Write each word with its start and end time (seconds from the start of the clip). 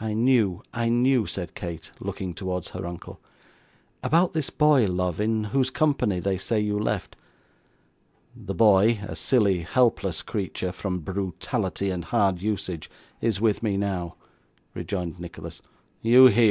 'I 0.00 0.14
knew, 0.14 0.62
I 0.72 0.88
knew,' 0.88 1.26
said 1.26 1.54
Kate, 1.54 1.92
looking 2.00 2.32
towards 2.32 2.70
her 2.70 2.86
uncle. 2.86 3.20
'About 4.02 4.32
this 4.32 4.48
boy, 4.48 4.86
love, 4.86 5.20
in 5.20 5.44
whose 5.52 5.68
company 5.68 6.20
they 6.20 6.38
say 6.38 6.58
you 6.58 6.78
left?' 6.78 7.16
'The 8.34 8.54
boy, 8.54 9.00
a 9.02 9.14
silly, 9.14 9.60
helpless 9.60 10.22
creature, 10.22 10.72
from 10.72 11.00
brutality 11.00 11.90
and 11.90 12.06
hard 12.06 12.40
usage, 12.40 12.90
is 13.20 13.42
with 13.42 13.62
me 13.62 13.76
now,' 13.76 14.14
rejoined 14.72 15.20
Nicholas. 15.20 15.60
'You 16.00 16.28
hear? 16.28 16.46